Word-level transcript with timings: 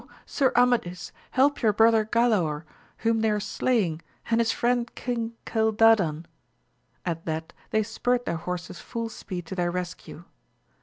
Sir 0.25 0.51
Amadis! 0.55 1.11
help 1.29 1.61
your 1.61 1.73
brother 1.73 2.03
Galaor, 2.05 2.63
whom 3.05 3.19
they 3.21 3.29
are 3.29 3.39
slaying, 3.39 4.01
and 4.31 4.41
his 4.41 4.51
friend 4.51 4.89
King 4.95 5.33
Cildadan, 5.45 6.25
At 7.05 7.25
that 7.27 7.53
they 7.69 7.83
spurred 7.83 8.25
their 8.25 8.37
horses 8.37 8.77
ftdl 8.79 9.11
speed 9.11 9.45
to 9.45 9.53
their 9.53 9.69
rescue. 9.69 10.23